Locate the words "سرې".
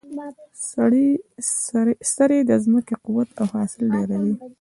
2.13-2.39